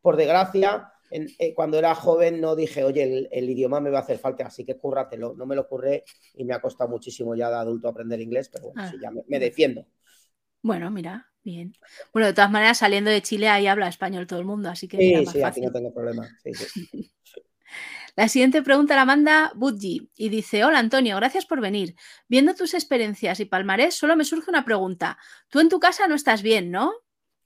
[0.00, 4.18] por desgracia eh, cuando era joven no dije, oye, el, idioma me va a hacer
[4.18, 5.34] falta, así que cúrratelo.
[5.34, 8.72] No me lo curré y me ha costado muchísimo ya de adulto aprender inglés, pero
[8.72, 9.86] bueno, sí, ya me, defiendo.
[10.62, 11.74] Bueno, mira, bien.
[12.10, 14.96] Bueno, de todas maneras, saliendo de Chile ahí habla español todo el mundo, así que...
[14.96, 16.26] Sí, sí, aquí no tengo problema.
[16.42, 17.12] Sí, sí.
[18.16, 21.94] La siguiente pregunta la manda Budji y dice, hola Antonio, gracias por venir.
[22.28, 25.18] Viendo tus experiencias y palmarés, solo me surge una pregunta.
[25.50, 26.92] Tú en tu casa no estás bien, ¿no?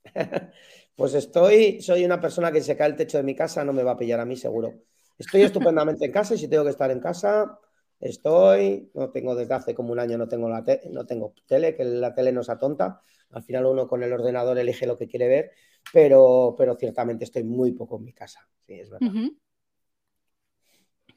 [0.93, 3.81] Pues estoy, soy una persona que se cae el techo de mi casa, no me
[3.81, 4.83] va a pillar a mí seguro.
[5.17, 7.57] Estoy estupendamente en casa y si tengo que estar en casa,
[7.99, 8.91] estoy.
[8.93, 12.13] No tengo desde hace como un año, no tengo, la no tengo tele, que la
[12.13, 13.01] tele no se atonta.
[13.31, 15.51] Al final uno con el ordenador elige lo que quiere ver,
[15.91, 18.47] pero, pero ciertamente estoy muy poco en mi casa.
[18.59, 19.11] Sí, es verdad.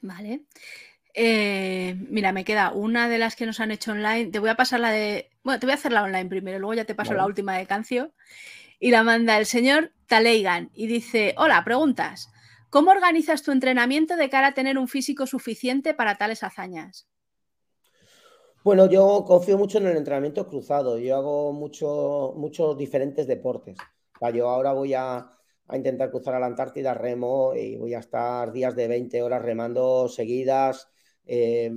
[0.04, 0.42] Vale.
[1.14, 4.26] Eh, mira, me queda una de las que nos han hecho online.
[4.26, 5.30] Te voy a pasar la de.
[5.42, 7.66] Bueno, te voy a hacer la online primero, luego ya te paso la última de
[7.66, 8.12] Cancio.
[8.78, 12.30] Y la manda el señor Taleigan y dice: Hola, preguntas.
[12.68, 17.08] ¿Cómo organizas tu entrenamiento de cara a tener un físico suficiente para tales hazañas?
[18.62, 20.98] Bueno, yo confío mucho en el entrenamiento cruzado.
[20.98, 23.78] Yo hago mucho, muchos diferentes deportes.
[24.34, 25.30] yo ahora voy a,
[25.66, 29.42] a intentar cruzar a la Antártida, remo, y voy a estar días de 20 horas
[29.42, 30.88] remando seguidas,
[31.26, 31.72] eh,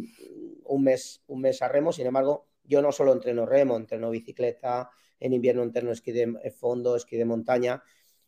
[0.65, 1.91] un, mes, un mes a remo.
[1.91, 6.95] Sin embargo, yo no solo entreno remo, entreno bicicleta, en invierno entreno esquí de fondo,
[6.95, 7.81] esquí de montaña,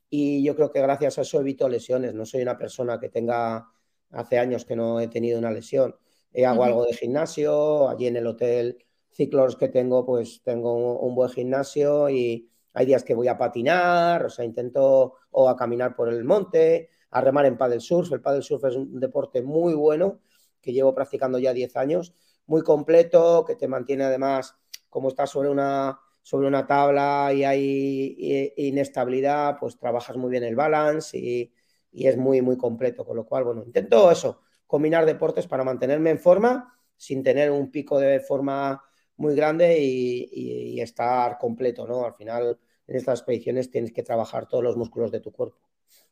[0.10, 2.14] y yo creo que gracias a eso evito lesiones.
[2.14, 3.68] No soy una persona que tenga,
[4.12, 5.96] hace años que no he tenido una lesión.
[6.34, 11.16] Eh, hago algo de gimnasio, allí en el hotel ciclos que tengo, pues tengo un,
[11.16, 15.96] buen gimnasio y, hay días que voy a patinar, o sea, intento o a caminar
[15.96, 18.12] por el monte, a remar en paddle surf.
[18.12, 20.22] El paddle surf es un deporte muy bueno
[20.62, 22.14] que llevo practicando ya 10 años,
[22.46, 24.56] muy completo, que te mantiene además,
[24.90, 30.56] como estás sobre una, sobre una tabla y hay inestabilidad, pues trabajas muy bien el
[30.56, 31.54] balance y,
[31.92, 33.06] y es muy, muy completo.
[33.06, 37.72] Con lo cual, bueno, intento eso, combinar deportes para mantenerme en forma sin tener un
[37.72, 38.84] pico de forma
[39.20, 42.06] muy grande y, estar completo, ¿no?
[42.06, 45.60] Al final, en estas expediciones tienes que trabajar todos los músculos de tu cuerpo.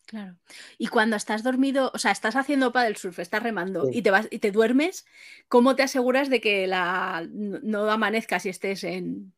[0.05, 0.35] Claro.
[0.77, 4.27] Y cuando estás dormido, o sea, estás haciendo paddle surf, estás remando y te vas
[4.29, 5.05] y te duermes,
[5.47, 9.33] ¿cómo te aseguras de que la no amanezca si estés en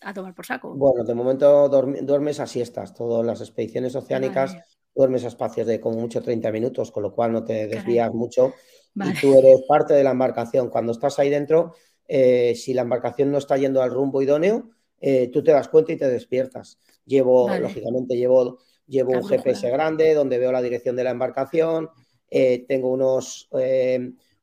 [0.00, 0.74] a tomar por saco?
[0.74, 2.94] Bueno, de momento duermes a siestas.
[2.94, 4.56] Todas las expediciones oceánicas
[4.94, 8.54] duermes a espacios de como mucho 30 minutos, con lo cual no te desvías mucho
[8.94, 10.68] y tú eres parte de la embarcación.
[10.68, 11.74] Cuando estás ahí dentro,
[12.06, 15.92] eh, si la embarcación no está yendo al rumbo idóneo, eh, tú te das cuenta
[15.92, 16.78] y te despiertas.
[17.04, 21.90] Llevo, lógicamente, llevo, llevo un GPS grande donde veo la dirección de la embarcación,
[22.30, 23.48] eh, tengo unos,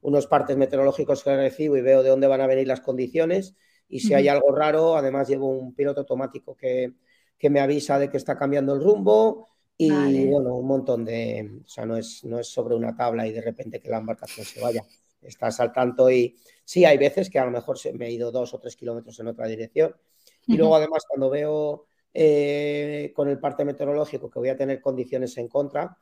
[0.02, 3.56] unos partes meteorológicos que recibo y veo de dónde van a venir las condiciones.
[3.88, 6.94] Y si hay algo raro, además llevo un piloto automático que,
[7.38, 9.50] que me avisa de que está cambiando el rumbo.
[9.76, 13.32] Y bueno, un montón de, o sea, no es, no es sobre una tabla y
[13.34, 14.86] de repente que la embarcación se vaya.
[15.22, 18.32] Estás al tanto y sí, hay veces que a lo mejor se me he ido
[18.32, 19.96] dos o tres kilómetros en otra dirección.
[20.48, 25.38] Y luego además cuando veo eh, con el parte meteorológico que voy a tener condiciones
[25.38, 25.98] en contra,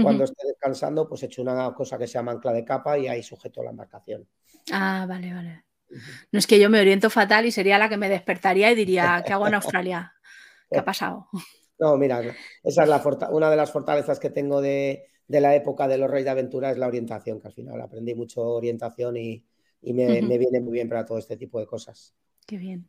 [0.00, 3.08] cuando esté descansando, pues he hecho una cosa que se llama ancla de capa y
[3.08, 4.26] ahí sujeto la embarcación.
[4.72, 5.64] Ah, vale, vale.
[6.30, 9.22] No es que yo me oriento fatal y sería la que me despertaría y diría,
[9.26, 10.14] ¿qué hago en Australia?
[10.70, 11.28] ¿Qué ha pasado?
[11.78, 12.22] No, mira,
[12.62, 16.24] esa es la una de las fortalezas que tengo de, la época de los Reyes
[16.24, 19.44] de Aventura, es la orientación, que al final aprendí mucho orientación y,
[19.82, 22.14] me, viene muy bien para todo este tipo de cosas.
[22.46, 22.88] Qué bien.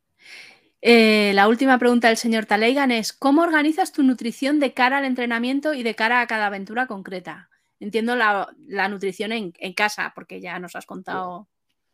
[0.82, 5.06] Eh, la última pregunta del señor Taleigan es, ¿cómo organizas tu nutrición de cara al
[5.06, 7.50] entrenamiento y de cara a cada aventura concreta?
[7.80, 11.48] Entiendo la, nutrición en, casa, porque ya nos has contado.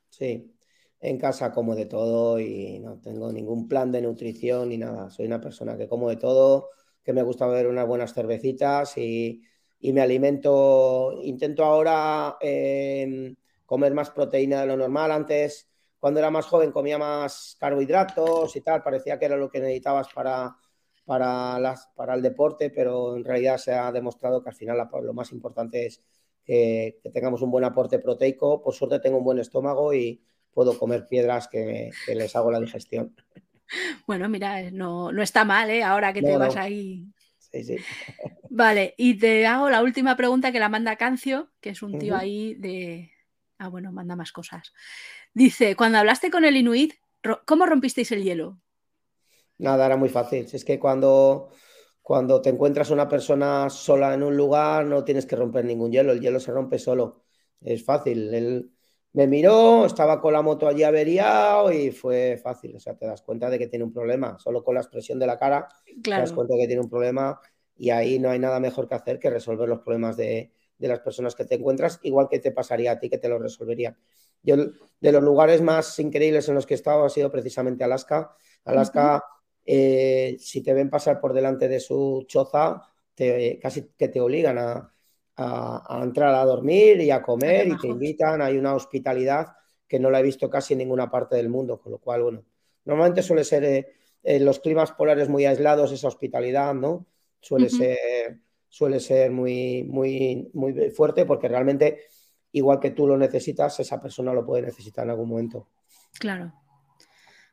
[0.10, 0.56] Sí,
[1.00, 5.10] en casa como de todo y no tengo ningún plan de nutrición ni nada.
[5.10, 6.70] Soy una persona que como de todo,
[7.04, 9.44] que me gusta beber unas buenas cervecitas y,
[9.82, 15.12] me alimento, intento ahora em, comer más proteína de lo normal.
[15.12, 19.60] Antes, cuando era más joven, comía más carbohidratos y tal, parecía que era lo que
[19.60, 20.56] necesitabas para,
[21.06, 25.14] para, las, para el deporte, pero en realidad se ha demostrado que al final lo
[25.14, 26.02] más importante es
[26.44, 28.62] que, tengamos un buen aporte proteico.
[28.62, 33.16] Por suerte tengo un buen estómago y puedo comer piedras que les hago la digestión.
[34.08, 35.84] Bueno, mira, eh, no, está mal, ¿eh?
[35.84, 37.06] Ahora que te vas ahí.
[37.52, 37.78] Sí, sí.
[38.50, 42.16] Vale, y te hago la última pregunta que la manda Cancio, que es un tío
[42.16, 43.12] ahí de.
[43.60, 44.74] Ah, bueno, manda más cosas.
[45.34, 46.96] Dice: Cuando hablaste con el Inuit,
[47.46, 48.60] ¿cómo rompisteis el hielo?
[49.58, 50.48] Nada, era muy fácil.
[50.52, 51.50] Es que cuando,
[52.02, 56.12] cuando te encuentras una persona sola en un lugar, no tienes que romper ningún hielo,
[56.14, 57.24] el hielo se rompe solo.
[57.62, 58.34] Es fácil.
[58.34, 58.72] El,
[59.14, 62.76] me miró, estaba con la moto allí averiado y fue fácil.
[62.76, 64.38] O sea, te das cuenta de que tiene un problema.
[64.38, 65.68] Solo con la expresión de la cara
[66.04, 67.40] te das cuenta de que tiene un problema
[67.76, 71.34] y ahí no hay nada mejor que hacer que resolver los problemas de, las personas
[71.36, 73.98] que te encuentras, igual que te pasaría a ti que te lo resolvería.
[74.44, 78.36] Yo, de los lugares más increíbles en los que he estado ha sido precisamente Alaska.
[78.64, 79.24] Alaska,
[79.66, 82.82] eh, si te ven pasar por delante de su choza,
[83.16, 84.94] te, casi que te obligan a,
[85.40, 88.42] a, entrar a dormir y a comer y te invitan.
[88.42, 89.48] Hay una hospitalidad
[89.88, 92.44] que no la he visto casi en ninguna parte del mundo, con lo cual, bueno,
[92.86, 93.86] normalmente suele ser en
[94.24, 97.06] eh, los climas polares muy aislados esa hospitalidad, ¿no?
[97.40, 102.02] Suele ser, suele ser muy, muy, muy fuerte porque realmente,
[102.52, 105.68] igual que tú lo necesitas, esa persona lo puede necesitar en algún momento.
[106.20, 106.52] Claro.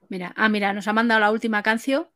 [0.08, 2.08] Mira, ah, mira, nos ha mandado la última canción.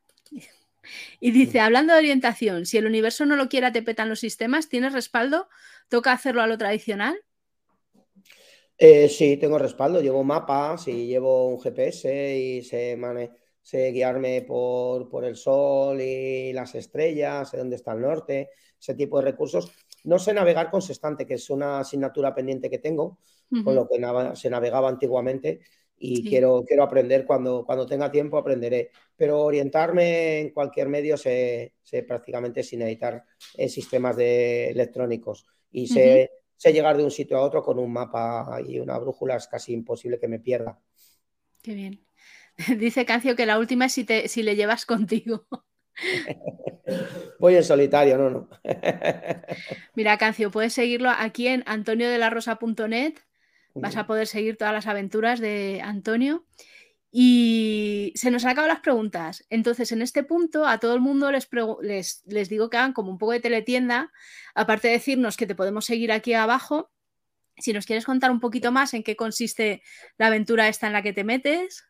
[1.21, 4.69] Y dice, hablando de orientación, si el universo no lo quiera, te petan los sistemas,
[4.69, 5.49] ¿tienes respaldo?
[5.89, 7.21] ¿Toca hacerlo a lo tradicional?
[8.79, 12.99] Eh, sí, tengo respaldo, llevo mapas y llevo un GPS y sé,
[13.61, 18.49] sé guiarme por, por, el sol y las estrellas, sé dónde está el norte,
[18.81, 19.71] ese tipo de recursos.
[20.05, 23.19] No sé navegar con Sextante, que es una asignatura pendiente que tengo,
[23.65, 24.01] con lo que
[24.35, 25.61] se navegaba antiguamente,
[26.03, 28.91] y quiero, quiero aprender cuando, cuando tenga tiempo, aprenderé.
[29.15, 31.75] Pero orientarme en cualquier medio sé,
[32.09, 33.23] prácticamente sin editar
[33.55, 36.31] eh, sistemas de electrónicos y sé,
[36.65, 40.19] llegar de un sitio a otro con un mapa y una brújula, es casi imposible
[40.19, 40.81] que me pierda.
[41.63, 42.07] Qué bien.
[42.79, 45.47] Dice Cancio que la última es si, te, si le llevas contigo.
[47.39, 48.49] Voy en solitario, no, no.
[49.95, 53.15] Mira, Cancio, puedes seguirlo aquí en antoniodelarosa.net
[53.75, 56.45] Vas a poder seguir todas las aventuras de Antonio.
[57.13, 59.45] Y se nos han acabado las preguntas.
[59.51, 61.49] Entonces, en este punto, a todo el mundo les,
[61.83, 64.13] les, les, digo que hagan como un poco de teletienda,
[64.55, 66.91] aparte de decirnos que te podemos seguir aquí abajo.
[67.57, 69.83] Si nos quieres contar un poquito más en qué consiste
[70.19, 71.85] la aventura esta en la que te metes.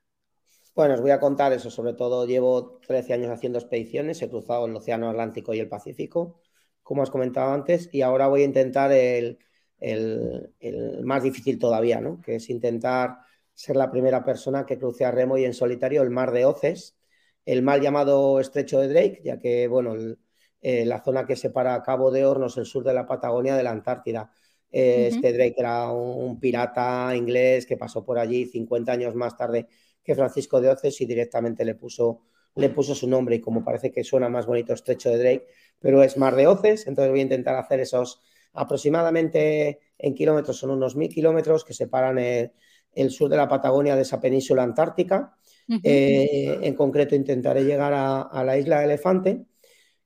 [0.75, 1.71] Bueno, os voy a contar eso.
[1.71, 6.41] Sobre todo, llevo 13 años haciendo expediciones, he cruzado el Océano Atlántico y el Pacífico,
[6.83, 9.39] como has comentado antes, y ahora voy a intentar el,
[9.81, 12.21] el, el más difícil todavía, ¿no?
[12.21, 13.19] Que es intentar
[13.55, 16.97] ser la primera persona que cruce a remo y en solitario el mar de Oces,
[17.45, 20.19] el mal llamado estrecho de Drake, ya que, bueno, el,
[20.63, 23.71] eh, la zona que separa Cabo de Hornos, el sur de la Patagonia, de la
[23.71, 24.31] Antártida.
[24.71, 25.17] Eh, uh -huh.
[25.17, 29.67] Este Drake era un, un, pirata inglés que pasó por allí 50 años más tarde
[30.05, 32.23] que Francisco de Oces y directamente le puso,
[32.55, 35.47] le puso su nombre y como parece que suena más bonito estrecho de Drake,
[35.79, 38.21] pero es mar de Oces, entonces voy a intentar hacer esos
[38.53, 42.53] aproximadamente en kilómetros, son unos mil kilómetros que separan el,
[42.93, 45.37] el sur de la Patagonia de esa península antártica.
[45.69, 45.81] Uh -huh.
[45.85, 49.45] eh, en concreto, intentaré llegar a, a, la isla Elefante,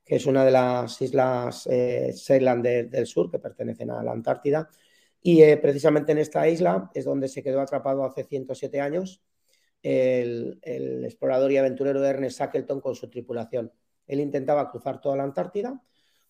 [0.05, 4.69] que es una de las islas eh, de, del sur que pertenecen a la Antártida.
[5.23, 9.23] Y eh, precisamente en esta isla es donde se quedó atrapado hace 107 años
[9.83, 13.73] el, el, explorador y aventurero Ernest Shackleton con su tripulación.
[14.07, 15.83] Él intentaba cruzar toda la Antártida,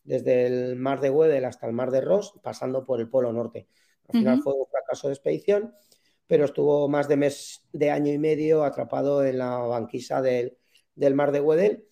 [0.05, 3.67] desde el mar de Weddell hasta el mar de Ross, pasando por el Polo Norte.
[4.09, 4.45] Al final uh -huh.
[4.45, 5.75] fue un fracaso de expedición
[6.27, 10.57] pero estuvo más de mes de año y medio atrapado en la banquisa del,
[10.95, 11.85] del mar de Weddell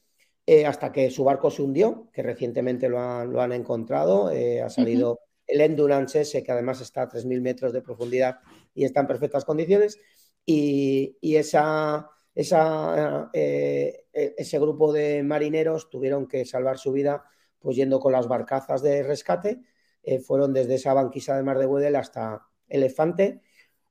[0.46, 4.30] eh, hasta que su barco se hundió, que recientemente lo han, lo han encontrado.
[4.30, 5.18] Eh, ha salido uh -huh.
[5.46, 8.40] el Endurance ese, que además está a 3.000 metros de profundidad
[8.74, 9.98] y está en perfectas condiciones.
[10.44, 17.24] Y, y esa, esa, eh, ese grupo de marineros tuvieron que salvar su vida
[17.62, 19.60] pues yendo con las barcazas de rescate.
[20.02, 23.40] Eh, fueron desde esa banquisa del mar de Weddell hasta Elefante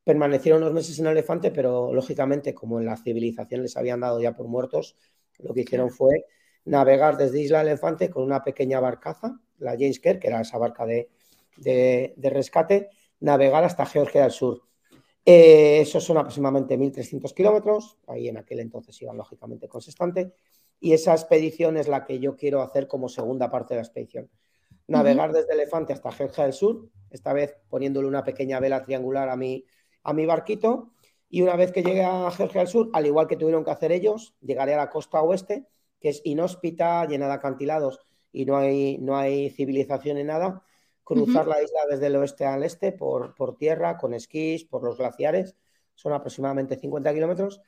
[0.04, 4.34] permanecieron unos meses en Elefante, pero lógicamente, como en la civilización les habían dado ya
[4.34, 4.96] por muertos,
[5.40, 6.26] lo que hicieron fue
[6.66, 10.86] navegar desde Isla Elefante con una pequeña barcaza, la James Kerr, que era esa barca
[10.86, 11.10] de,
[11.58, 14.64] de, de rescate, navegar hasta Georgia del Sur.
[15.24, 20.34] Eh, esos son aproximadamente 1.300 kilómetros, ahí en aquel entonces iban lógicamente con sextante,
[20.82, 24.30] y esa expedición es la que yo quiero hacer como segunda parte de la expedición.
[24.88, 25.38] Navegar uh -huh.
[25.38, 29.64] desde Elefante hasta Georgia del Sur, esta vez poniéndole una pequeña vela triangular a mi,
[30.04, 30.92] a mi barquito
[31.30, 33.92] y una vez que llegue a Georgia del Sur, al igual que tuvieron que hacer
[33.92, 35.68] ellos, llegaré a la costa oeste,
[36.00, 38.00] que es inhóspita, llena de acantilados
[38.34, 40.64] y no hay, no hay civilización ni nada,
[41.04, 41.56] cruzar uh -huh.
[41.56, 45.56] la isla desde el oeste al este por, por tierra, con esquís, por los glaciares,
[45.94, 47.62] son aproximadamente 50 kilómetros,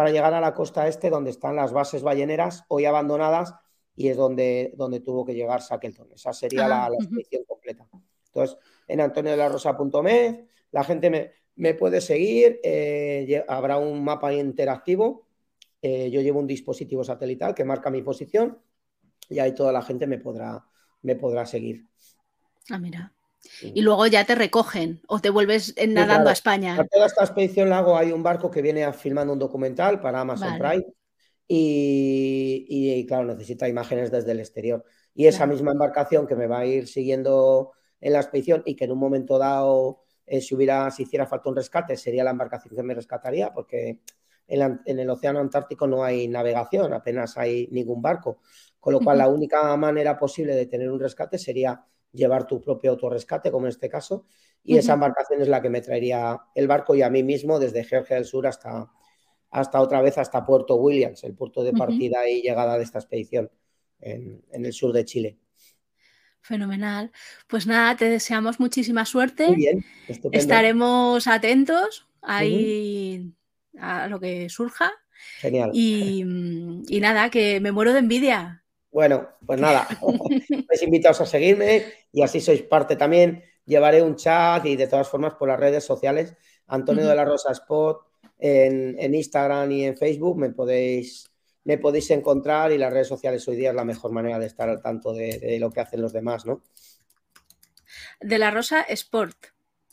[0.00, 3.54] para llegar a la costa este donde están las bases balleneras hoy abandonadas
[3.94, 6.10] y es donde, donde tuvo que llegar Shackleton.
[6.12, 7.48] Esa sería ah, la, la, expedición uh -huh.
[7.48, 7.86] completa.
[8.24, 8.56] Entonces,
[8.88, 15.26] en antonio de la la gente me, me puede seguir, eh, habrá un mapa interactivo,
[15.82, 18.58] eh, yo llevo un dispositivo satelital que marca mi posición
[19.28, 20.64] y ahí toda la gente me podrá,
[21.02, 21.86] me podrá seguir.
[22.70, 23.12] Ah, mira.
[23.62, 26.28] Y luego ya te recogen o te vuelves nadando sí, claro.
[26.28, 26.76] a España.
[26.76, 30.20] Para toda esta expedición la hago, hay un barco que viene filmando un documental para
[30.20, 30.80] Amazon vale.
[30.80, 30.94] Prime
[31.46, 34.84] y, y, y, claro, necesita imágenes desde el exterior.
[35.14, 35.52] Y esa claro.
[35.52, 38.98] misma embarcación que me va a ir siguiendo en la expedición y que en un
[38.98, 42.94] momento dado eh, si hubiera, si hiciera falta un rescate, sería la embarcación que me
[42.94, 43.98] rescataría, porque
[44.46, 48.38] en, en, el océano Antártico no hay navegación, apenas hay ningún barco.
[48.78, 49.24] Con lo cual, uh -huh.
[49.24, 53.70] la única manera posible de tener un rescate sería llevar tu propio autorrescate, como en
[53.70, 54.24] este caso,
[54.62, 54.78] y uh -huh.
[54.80, 58.16] esa embarcación es la que me traería el barco y a mí mismo desde Georgia
[58.16, 58.90] del Sur hasta,
[59.50, 62.38] hasta otra vez hasta Puerto Williams, el puerto de partida uh -huh.
[62.38, 63.50] y llegada de esta expedición
[64.00, 65.38] en, en el sur de Chile.
[66.42, 67.10] Fenomenal.
[67.46, 69.46] Pues nada, te deseamos muchísima suerte.
[69.46, 70.38] Muy bien, estupendo.
[70.38, 73.34] Estaremos atentos ahí
[73.74, 73.80] uh -huh.
[73.82, 74.90] a lo que surja.
[75.38, 75.70] Genial.
[75.74, 76.24] Y,
[76.88, 78.59] y, nada, que me muero de envidia.
[78.92, 79.86] Bueno, pues nada,
[80.48, 83.42] estáis invitados a seguirme y así sois parte también.
[83.64, 86.34] Llevaré un chat y de todas formas por las redes sociales,
[86.66, 87.10] Antonio uh -huh.
[87.10, 88.00] de la Rosa Spot,
[88.38, 91.30] en, en Instagram y en Facebook me podéis
[91.62, 94.68] me podéis encontrar y las redes sociales hoy día es la mejor manera de estar
[94.68, 96.62] al tanto de, de lo que hacen los demás, ¿no?
[98.20, 99.36] De la Rosa Sport.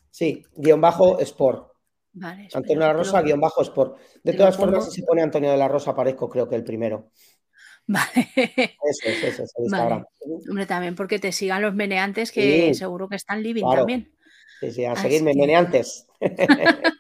[0.10, 1.74] Sí, guion bajo Sport.
[2.14, 4.00] Vale, Antonio de la Rosa, guion bajo Sport.
[4.24, 7.12] De todas formas, si se pone Antonio de la Rosa, aparezco creo que el primero.
[7.94, 8.30] Vale.
[8.36, 10.00] Eso es, eso es, el Instagram.
[10.00, 10.44] Vale.
[10.50, 13.78] Hombre, también porque te sigan los meneantes que sí, seguro que están living claro.
[13.80, 14.12] también.
[14.60, 15.40] Sí, sí, a Así seguirme, que...
[15.40, 16.08] meneantes.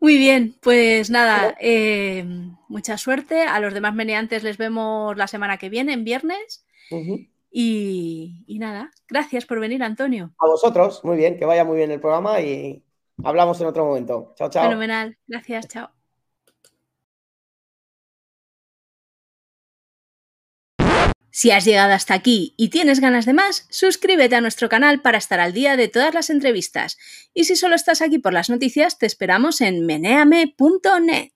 [0.00, 2.24] Muy bien, pues nada, eh,
[2.68, 3.42] mucha suerte.
[3.42, 6.66] A los demás meneantes les vemos la semana que viene, en viernes.
[6.90, 7.28] Uh -huh.
[7.52, 10.32] y, y, nada, gracias por venir, Antonio.
[10.38, 12.82] A vosotros, muy bien, que vaya muy bien el programa y
[13.22, 14.34] hablamos en otro momento.
[14.36, 14.64] Chao, chao.
[14.64, 15.99] Fenomenal, gracias, chao.
[21.30, 25.18] Si has llegado hasta aquí y tienes ganas de más, suscríbete a nuestro canal para
[25.18, 26.98] estar al día de todas las entrevistas.
[27.34, 31.30] Y si solo estás aquí por las noticias, te esperamos en meneame.net.